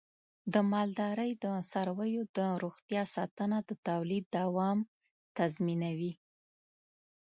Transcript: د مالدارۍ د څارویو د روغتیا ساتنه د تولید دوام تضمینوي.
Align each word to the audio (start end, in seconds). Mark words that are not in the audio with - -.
د 0.53 0.55
مالدارۍ 0.71 1.31
د 1.43 1.45
څارویو 1.69 2.23
د 2.37 2.39
روغتیا 2.63 3.03
ساتنه 3.15 3.57
د 3.67 3.71
تولید 3.87 4.25
دوام 4.37 4.77
تضمینوي. 5.37 6.13